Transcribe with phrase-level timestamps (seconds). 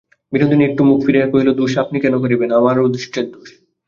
[0.33, 3.49] বিনোদিনী একটু মুখ ফিরাইয়া কহিল, দোষ আপনি কেন করিবেন, আমার অদৃষ্টের দোষ।